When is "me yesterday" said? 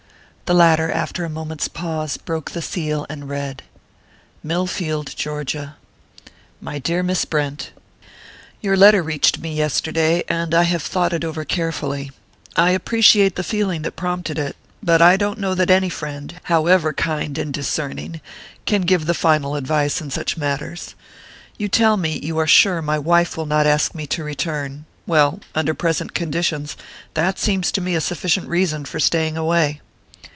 9.39-10.25